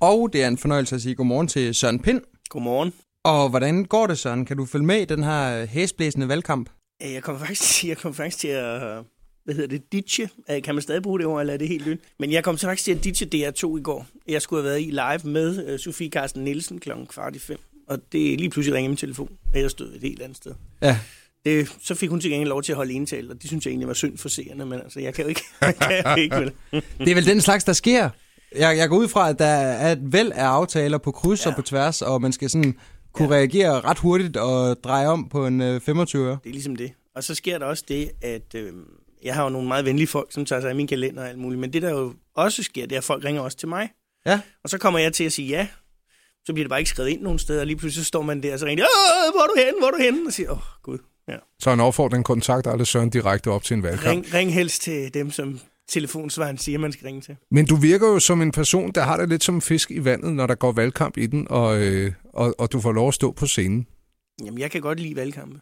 [0.00, 2.20] Og det er en fornøjelse at sige godmorgen til Søren Pind.
[2.48, 2.92] Godmorgen.
[3.24, 4.44] Og hvordan går det, Søren?
[4.44, 6.70] Kan du følge med i den her hæsblæsende valgkamp?
[7.02, 8.80] Øh, Jeg kommer faktisk, jeg kommer faktisk til at,
[9.44, 10.28] hvad hedder det, ditche.
[10.50, 12.00] Øh, Kan man stadig bruge det ord, eller er det helt nyt?
[12.18, 14.06] Men jeg kom så faktisk til at ditche DR2 i går.
[14.28, 16.90] Jeg skulle have været i live med uh, Sofie Carsten Nielsen kl.
[17.08, 17.58] kvart i fem.
[17.88, 20.52] Og det lige pludselig ringede min telefon, og jeg stod et helt andet sted.
[20.82, 20.98] Ja.
[21.44, 23.70] Det, så fik hun til gengæld lov til at holde indtale, og det synes jeg
[23.70, 26.36] egentlig var synd for seerne, men altså, jeg kan jo ikke, jeg kan jo ikke
[26.36, 26.52] vel.
[26.98, 28.10] Det er vel den slags, der sker.
[28.54, 31.50] Jeg, jeg går ud fra, at der er et væld af aftaler på kryds ja.
[31.50, 32.78] Og på tværs, og man skal sådan
[33.12, 33.34] kunne ja.
[33.34, 36.38] reagere ret hurtigt og dreje om på en øh, 25 øre.
[36.44, 36.92] Det er ligesom det.
[37.16, 38.72] Og så sker der også det, at øh,
[39.24, 41.38] jeg har jo nogle meget venlige folk, som tager sig af min kalender og alt
[41.38, 43.90] muligt, men det der jo også sker, det er, at folk ringer også til mig.
[44.26, 44.40] Ja.
[44.64, 45.66] Og så kommer jeg til at sige ja.
[46.44, 48.42] Så bliver det bare ikke skrevet ind nogen steder, og lige pludselig så står man
[48.42, 50.26] der, og så ringer de, "Åh, hvor er du henne, hvor er du henne?
[50.26, 50.98] Og siger, åh, oh, gud.
[51.28, 51.36] Ja.
[51.58, 54.06] Så en opfordring kontakt aldrig Søren direkte op til en valgkamp.
[54.06, 57.36] Ring, ring helst til dem, som telefonsvaren siger, man skal ringe til.
[57.50, 60.04] Men du virker jo som en person, der har det lidt som en fisk i
[60.04, 63.14] vandet, når der går valgkamp i den, og, øh, og, og du får lov at
[63.14, 63.86] stå på scenen.
[64.44, 65.60] Jamen, jeg kan godt lide valgkampe.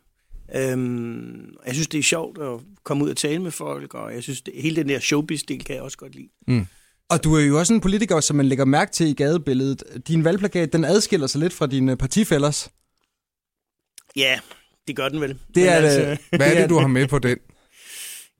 [0.55, 4.23] Øhm, jeg synes, det er sjovt at komme ud og tale med folk, og jeg
[4.23, 6.67] synes, det, hele den der showbiz-del kan jeg også godt lide.
[7.09, 9.83] Og du er jo også en politiker, som man lægger mærke til i gadebilledet.
[10.09, 12.71] Din valgplakat, den adskiller sig lidt fra dine partifællers.
[14.17, 14.39] Ja,
[14.89, 15.39] det gør den vel.
[15.55, 16.19] Det er Men det.
[16.37, 17.39] Hvad er det, du har med på den?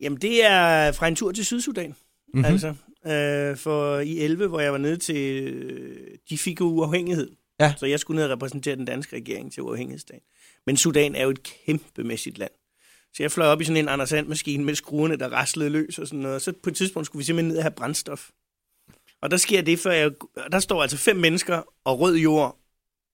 [0.05, 1.89] Jamen, det er fra en tur til Sydsudan.
[1.89, 1.97] Mhm.
[2.35, 2.45] Mm-hmm.
[2.45, 2.75] Altså,
[3.07, 5.43] øh, for i 11, hvor jeg var nede til...
[5.43, 7.31] Øh, de fik jo uafhængighed.
[7.61, 7.75] Ja.
[7.77, 10.23] Så jeg skulle ned og repræsentere den danske regering til uafhængighedsdagen.
[10.67, 12.51] Men Sudan er jo et kæmpemæssigt land.
[13.15, 16.07] Så jeg fløj op i sådan en Anders Sand-maskine med skruerne, der raslede løs og
[16.07, 16.35] sådan noget.
[16.35, 18.31] Og så på et tidspunkt skulle vi simpelthen ned og have brændstof.
[19.23, 20.11] Og der sker det, for jeg,
[20.53, 22.59] der står altså fem mennesker og rød jord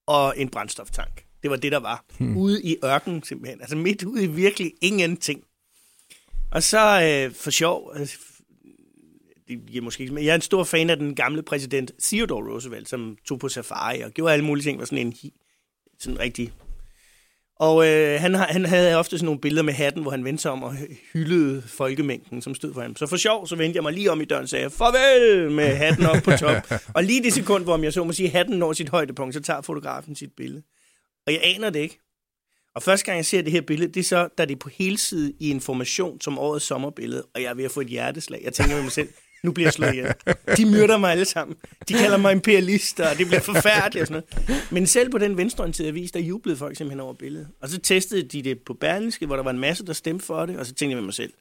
[0.06, 1.24] og en brændstoftank.
[1.42, 2.04] Det var det, der var.
[2.18, 2.36] Hmm.
[2.36, 3.60] Ude i ørken simpelthen.
[3.60, 5.44] Altså midt ude i virkelig ingenting.
[6.52, 8.06] Og så øh, for sjov, øh,
[9.48, 12.52] det giver måske ikke, men jeg er en stor fan af den gamle præsident Theodore
[12.52, 15.14] Roosevelt, som tog på safari og gjorde alle mulige ting, var sådan en
[15.98, 16.52] sådan rigtig...
[17.56, 20.50] Og øh, han, han havde ofte sådan nogle billeder med hatten, hvor han vendte sig
[20.50, 20.74] om og
[21.12, 22.96] hyldede folkemængden, som stod for ham.
[22.96, 25.76] Så for sjov, så vendte jeg mig lige om i døren og sagde, farvel med
[25.76, 26.72] hatten op på top.
[26.96, 29.40] og lige det sekund, hvor om jeg så må sige, hatten når sit højdepunkt, så
[29.40, 30.62] tager fotografen sit billede.
[31.26, 31.98] Og jeg aner det ikke.
[32.74, 34.68] Og første gang, jeg ser det her billede, det er så, da det er på
[34.68, 38.40] hele side i information som årets sommerbillede, og jeg er ved at få et hjerteslag.
[38.44, 39.08] Jeg tænker med mig selv,
[39.44, 40.14] nu bliver jeg slået ihjel.
[40.56, 41.56] De myrder mig alle sammen.
[41.88, 44.66] De kalder mig imperialist, og det bliver forfærdeligt og sådan noget.
[44.72, 47.48] Men selv på den venstreorienterede avis, der jublede folk simpelthen over billedet.
[47.62, 50.46] Og så testede de det på Berlingske, hvor der var en masse, der stemte for
[50.46, 51.32] det, og så tænkte jeg med mig selv,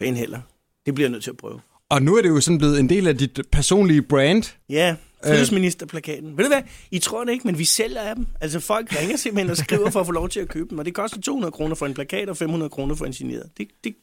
[0.00, 0.40] en heller.
[0.86, 1.60] Det bliver jeg nødt til at prøve.
[1.88, 4.56] Og nu er det jo sådan blevet en del af dit personlige brand.
[4.68, 4.96] Ja,
[5.26, 6.30] fødselsministerplakaten.
[6.30, 6.38] Øh.
[6.38, 6.62] Ved du hvad?
[6.90, 8.26] I tror det ikke, men vi sælger af dem.
[8.40, 10.84] Altså folk ringer simpelthen og skriver for at få lov til at købe dem, og
[10.84, 13.50] det koster 200 kroner for en plakat og 500 kroner for en signeret.
[13.58, 13.94] Det, det,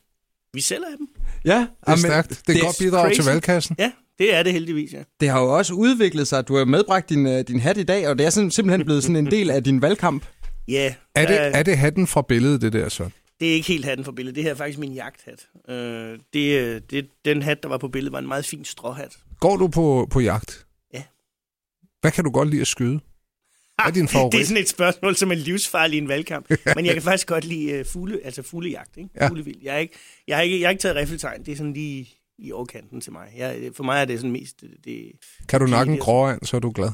[0.53, 1.07] vi sælger af dem.
[1.45, 2.41] Ja, Det er stærkt.
[2.47, 3.15] Det er godt bidrag crazy.
[3.21, 3.75] til valgkassen.
[3.79, 5.03] Ja, det er det heldigvis, ja.
[5.19, 6.47] Det har jo også udviklet sig.
[6.47, 9.03] Du har medbragt din, øh, din hat i dag, og det er sådan, simpelthen blevet
[9.03, 10.25] sådan en del af din valgkamp.
[10.67, 13.09] Ja, Er det, er det hatten fra billedet, det der så?
[13.39, 14.35] det er ikke helt hatten for billedet.
[14.35, 15.47] Det her er faktisk min jagthat.
[15.69, 19.17] Øh, det, øh, det, den hat, der var på billedet, var en meget fin stråhat.
[19.39, 20.65] Går du på, på jagt?
[22.01, 22.99] Hvad kan du godt lide at skyde?
[23.75, 24.31] Hvad er din favorit?
[24.33, 26.49] Det er sådan et spørgsmål, som er livsfarligt i en valgkamp.
[26.75, 29.09] Men jeg kan faktisk godt lide uh, fugle, altså fuglejagt, ikke?
[29.15, 29.27] Ja.
[29.27, 29.57] Fuglevild.
[29.63, 29.93] Jeg, er ikke,
[30.27, 31.45] jeg, har ikke, jeg har ikke taget riffeltegn.
[31.45, 33.27] Det er sådan lige i overkanten til mig.
[33.37, 34.61] Jeg, for mig er det sådan mest...
[34.61, 35.11] Det, det,
[35.49, 36.89] Kan du nakke en gråand, så er du glad.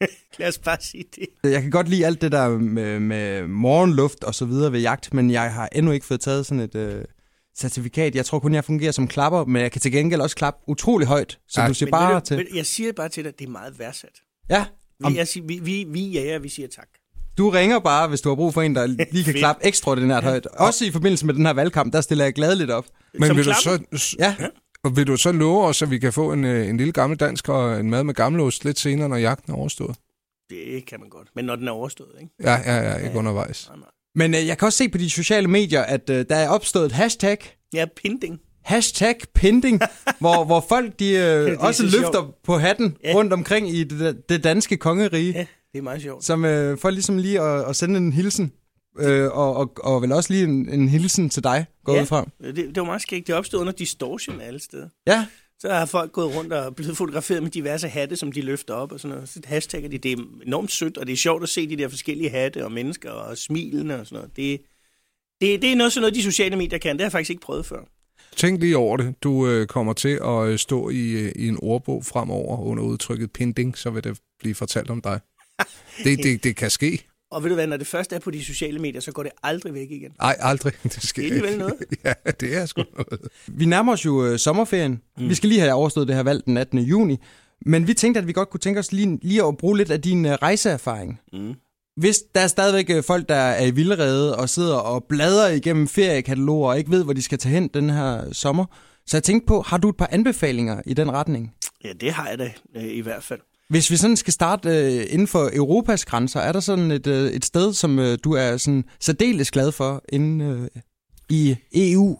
[0.38, 1.52] lad os bare sige det.
[1.52, 5.14] Jeg kan godt lide alt det der med, med morgenluft og så videre ved jagt,
[5.14, 7.04] men jeg har endnu ikke fået taget sådan et øh,
[7.58, 8.14] certifikat.
[8.14, 11.08] Jeg tror kun, jeg fungerer som klapper, men jeg kan til gengæld også klappe utrolig
[11.08, 11.38] højt.
[11.48, 11.68] Så Ja.
[11.68, 12.46] du siger Men bare du, til...
[12.54, 14.22] jeg siger bare til dig, at det er meget værdsat.
[14.50, 14.64] Ja,
[15.04, 16.88] Om- Vi, jeg siger, vi, vi, vi jager, vi siger tak.
[17.38, 20.46] du ringer bare, hvis du har brug for en, der lige kan klappe ekstraordinært højt.
[20.46, 22.86] Også i forbindelse med den her valgkamp, der stiller jeg gladeligt op.
[23.14, 23.96] Men Som vil du, klapper?
[23.98, 24.36] så, Ja,
[24.84, 27.18] og vil du så love os, at vi kan få en, øh, en lille gammel
[27.20, 29.96] dansk og en mad med gammelost lidt senere, når jagten er overstået?
[30.50, 31.28] Det kan man godt.
[31.34, 32.32] Men når den er overstået, ikke?
[32.42, 33.66] Ja, ja, ja, ikke undervejs.
[33.68, 33.88] Nej, nej.
[34.14, 36.86] men øh, jeg kan også se på de sociale medier, at øh, der er opstået
[36.86, 37.38] et hashtag,
[37.72, 38.40] Ja, pinding.
[38.66, 39.80] Hashtag pinding,
[40.20, 42.42] hvor, hvor folk de, øh, også så løfter sjovt.
[42.42, 43.12] på hatten Ja.
[43.14, 45.32] rundt omkring i det, det danske kongerige.
[45.32, 46.24] Ja, det er meget sjovt.
[46.24, 48.52] som øh, for ligesom lige at, at sende en hilsen,
[48.98, 52.02] øh, og, og, og vel også lige en, en hilsen til dig, går Ja.
[52.02, 52.28] ud fra.
[52.42, 53.26] Det, det var meget skægt.
[53.26, 54.88] Det opstod under distortion alle steder.
[55.06, 55.26] Ja,
[55.58, 58.92] Så har folk gået rundt og blevet fotograferet med diverse hatte, som de løfter op
[58.92, 59.28] og sådan noget.
[59.28, 59.98] Så hashtagger de.
[59.98, 60.16] Det er
[60.46, 63.38] enormt sødt, og det er sjovt at se de der forskellige hatte og mennesker og
[63.38, 64.36] smilene og sådan noget.
[64.36, 64.60] Det,
[65.40, 66.92] det, det er noget sådan noget, de sociale medier kan.
[66.96, 67.80] Det har jeg faktisk ikke prøvet før.
[68.36, 69.14] Tænk lige over det.
[69.22, 73.32] Du øh, kommer til at øh, stå i, øh, i en ordbog fremover under udtrykket
[73.32, 75.20] pinding, så vil det blive fortalt om dig.
[76.04, 77.06] Det, det, det kan ske.
[77.30, 79.32] Og ved du hvad, når det først er på de sociale medier, så går det
[79.42, 80.10] aldrig væk igen.
[80.20, 80.72] Nej, aldrig.
[80.82, 81.74] Det sker Det er alligevel noget.
[82.04, 83.20] ja, det er sgu noget.
[83.46, 85.02] vi nærmer os jo øh, sommerferien.
[85.18, 85.28] Mm.
[85.28, 86.78] Vi skal lige have overstået det her valg den 18.
[86.78, 87.18] juni.
[87.66, 90.02] Men vi tænkte, at vi godt kunne tænke os lige, lige at bruge lidt af
[90.02, 91.20] din uh, rejseerfaring.
[91.32, 91.54] Mm.
[91.96, 95.88] Hvis der er stadigvæk øh, folk, der er i vildrede og sidder og bladrer igennem
[95.88, 98.64] feriekataloger og ikke ved, hvor de skal tage hen den her sommer.
[99.06, 101.54] Så jeg tænkte på, har du et par anbefalinger i den retning?
[101.84, 103.40] Ja, det har jeg da øh, i hvert fald.
[103.68, 107.30] Hvis vi sådan skal starte øh, inden for Europas grænser, er der sådan et, øh,
[107.30, 110.68] et sted, som øh, du er sådan særdeles glad for inden øh,
[111.30, 112.18] i EU?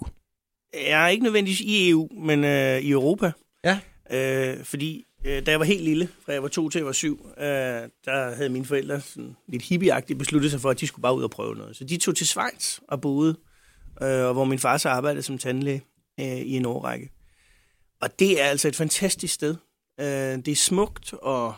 [0.75, 3.33] Jeg er ikke nødvendigvis i EU, men øh, i Europa.
[3.65, 3.79] Ja.
[4.11, 6.93] Øh, fordi Øh, da jeg var helt lille, fra jeg var to til jeg var
[6.93, 7.45] syv, øh,
[8.05, 11.23] der havde mine forældre sådan lidt hippieagtigt besluttet sig for, at de skulle bare ud
[11.23, 11.77] og prøve noget.
[11.77, 13.37] Så de tog til Schweiz og boede,
[14.03, 15.83] øh, og hvor min far så arbejdede som tandlæge
[16.21, 17.11] øh, i en årrække.
[18.01, 19.57] Og det er altså et fantastisk sted.
[20.01, 21.55] Øh, det er smukt og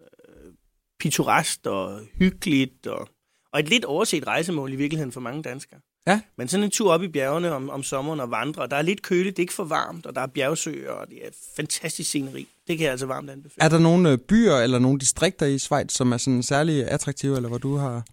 [0.00, 0.52] øh,
[1.00, 3.08] pittoresk og hyggeligt og,
[3.52, 5.80] og et lidt overset rejsemål i virkeligheden for mange danskere.
[6.06, 6.20] Ja.
[6.38, 8.82] Men sådan en tur op i bjergene om, om sommeren og vandre, og der er
[8.82, 12.08] lidt køligt, det er ikke for varmt, og der er bjergsøer, og det er fantastisk
[12.08, 12.48] sceneri.
[12.68, 13.64] Det kan jeg altså varmt anbefale.
[13.64, 17.36] Er der nogle øh, byer eller nogle distrikter i Schweiz, som er sådan særlig attraktive,
[17.36, 18.04] eller hvor du har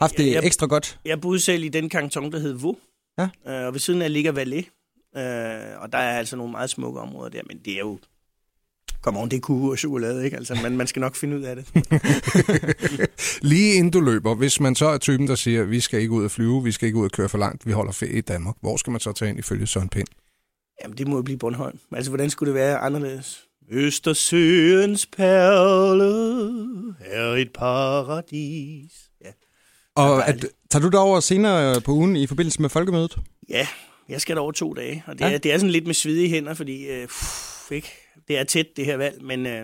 [0.00, 0.98] haft det jeg- jeg- ekstra godt?
[1.04, 2.74] Jeg boede selv i den kanton, der hed Vaud,
[3.18, 3.28] Ja.
[3.48, 4.66] øh, og ved siden af ligger Valais,
[5.16, 5.22] øh,
[5.82, 7.98] og der er altså nogle meget smukke områder der, men det er jo...
[9.04, 10.36] Kom on, det er kuge og chokolade, ikke?
[10.36, 11.66] Altså, man, man skal nok finde ud af det.
[13.42, 16.24] Lige inden du løber, hvis man så er typen, der siger, vi skal ikke ud
[16.24, 18.54] at flyve, vi skal ikke ud at køre for langt, vi holder ferie i Danmark,
[18.60, 20.06] hvor skal man så tage ind ifølge Søren Pind?
[20.82, 21.78] Jamen, det må jo blive Bornholm.
[21.92, 23.40] Altså, hvordan skulle det være anderledes?
[23.70, 28.92] Østersøens perle er et paradis.
[29.24, 29.30] Ja.
[29.94, 33.16] Og at, tager du derover senere på ugen i forbindelse med folkemødet?
[33.48, 33.66] Ja,
[34.08, 35.26] jeg skal der over to dage, og det, Ja.
[35.28, 35.34] ja.
[35.34, 37.88] er, det er sådan lidt med svedige hænder, fordi øh, pff, ikke?
[38.28, 39.62] det er tæt, det her valg, men øh, Der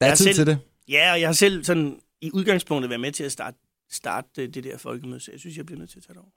[0.00, 0.58] Jeg er tid selv- til det.
[0.88, 3.56] ja, og jeg har selv sådan i udgangspunktet været med til at starte,
[3.90, 6.20] starte øh, det der folkemøde, så jeg synes, jeg bliver nødt til at tage det
[6.20, 6.30] over.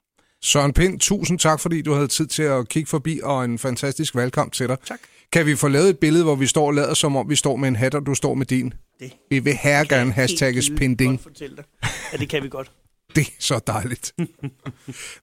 [0.44, 4.14] Søren Pind, tusind tak, fordi du havde tid til at kigge forbi, og en fantastisk
[4.14, 4.76] valgkamp til dig.
[4.86, 5.00] Tak.
[5.32, 7.56] Kan vi få lavet et billede, hvor vi står og lader, som om vi står
[7.56, 8.74] med en hat, og du står med din?
[9.00, 11.10] Det Vi vil her gerne hashtagges Pinding.
[11.12, 11.64] godt fortælle dig.
[12.12, 12.72] Ja, det kan vi godt.
[13.16, 14.14] Det er så dejligt.